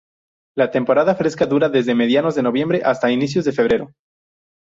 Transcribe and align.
La 0.57 0.71
temporada 0.71 1.13
fresca 1.13 1.45
dura 1.45 1.69
desde 1.69 1.93
mediados 1.93 2.33
de 2.33 2.41
noviembre 2.41 2.81
hasta 2.83 3.11
inicios 3.11 3.45
de 3.45 3.51
febrero. 3.51 3.91